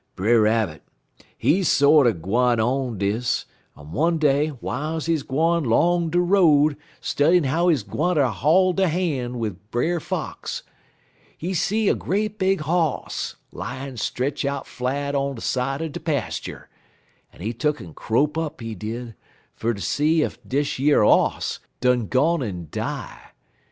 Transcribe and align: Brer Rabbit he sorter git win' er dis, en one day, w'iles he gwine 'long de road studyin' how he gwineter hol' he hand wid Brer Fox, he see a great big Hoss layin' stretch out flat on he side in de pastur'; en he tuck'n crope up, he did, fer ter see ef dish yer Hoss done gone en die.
Brer 0.15 0.41
Rabbit 0.41 0.81
he 1.37 1.61
sorter 1.61 2.11
git 2.11 2.25
win' 2.25 2.59
er 2.59 2.95
dis, 2.97 3.45
en 3.77 3.91
one 3.91 4.17
day, 4.17 4.47
w'iles 4.47 5.05
he 5.05 5.15
gwine 5.17 5.63
'long 5.63 6.09
de 6.09 6.19
road 6.19 6.75
studyin' 6.99 7.43
how 7.43 7.67
he 7.67 7.75
gwineter 7.83 8.25
hol' 8.25 8.73
he 8.75 8.81
hand 8.81 9.37
wid 9.39 9.69
Brer 9.69 9.99
Fox, 9.99 10.63
he 11.37 11.53
see 11.53 11.87
a 11.87 11.93
great 11.93 12.39
big 12.39 12.61
Hoss 12.61 13.35
layin' 13.51 13.97
stretch 13.97 14.43
out 14.43 14.65
flat 14.65 15.13
on 15.13 15.35
he 15.35 15.41
side 15.41 15.83
in 15.83 15.91
de 15.91 15.99
pastur'; 15.99 16.67
en 17.31 17.39
he 17.41 17.53
tuck'n 17.53 17.93
crope 17.93 18.39
up, 18.39 18.59
he 18.59 18.73
did, 18.73 19.13
fer 19.53 19.71
ter 19.71 19.81
see 19.81 20.23
ef 20.23 20.39
dish 20.47 20.79
yer 20.79 21.03
Hoss 21.03 21.59
done 21.79 22.07
gone 22.07 22.41
en 22.41 22.69
die. 22.71 23.21